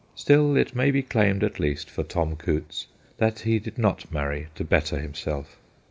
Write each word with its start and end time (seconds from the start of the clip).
Still 0.15 0.57
it 0.57 0.75
may 0.75 0.89
be 0.89 1.03
claimed 1.03 1.43
at 1.43 1.59
least 1.59 1.87
for 1.87 2.01
Tom 2.01 2.35
Coutts 2.35 2.87
that 3.17 3.41
he 3.41 3.59
did 3.59 3.77
not 3.77 4.11
marry 4.11 4.47
to 4.55 4.63
better 4.63 4.97
himself. 4.99 5.59